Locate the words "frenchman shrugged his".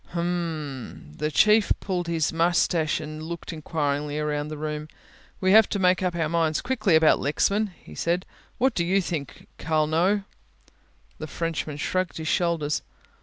11.27-12.27